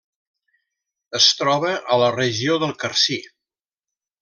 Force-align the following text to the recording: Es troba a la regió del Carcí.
Es 1.19 1.27
troba 1.41 1.75
a 1.95 1.99
la 2.05 2.09
regió 2.17 2.57
del 2.65 2.75
Carcí. 2.85 3.21